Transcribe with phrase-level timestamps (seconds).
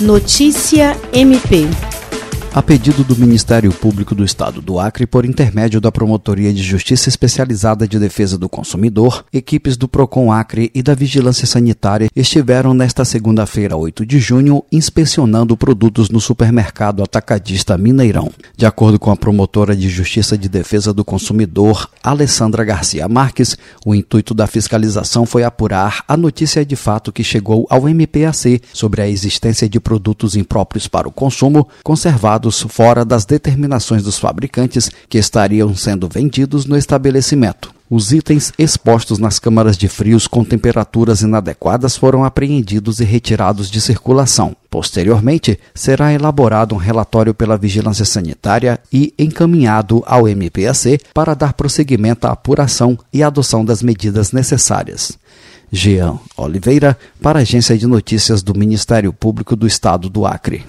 [0.00, 1.87] Notícia MP.
[2.58, 7.08] A pedido do Ministério Público do Estado do Acre, por intermédio da Promotoria de Justiça
[7.08, 13.04] Especializada de Defesa do Consumidor, equipes do Procon Acre e da Vigilância Sanitária estiveram nesta
[13.04, 18.28] segunda-feira, 8 de junho, inspecionando produtos no supermercado atacadista Mineirão.
[18.56, 23.56] De acordo com a promotora de Justiça de Defesa do Consumidor, Alessandra Garcia Marques,
[23.86, 29.00] o intuito da fiscalização foi apurar a notícia de fato que chegou ao MPAC sobre
[29.00, 35.18] a existência de produtos impróprios para o consumo, conservados fora das determinações dos fabricantes que
[35.18, 37.72] estariam sendo vendidos no estabelecimento.
[37.90, 43.80] Os itens expostos nas câmaras de frios com temperaturas inadequadas foram apreendidos e retirados de
[43.80, 44.54] circulação.
[44.68, 52.26] Posteriormente, será elaborado um relatório pela Vigilância Sanitária e encaminhado ao MPAC para dar prosseguimento
[52.26, 55.18] à apuração e adoção das medidas necessárias.
[55.72, 60.64] Jean Oliveira, para a Agência de Notícias do Ministério Público do Estado do Acre.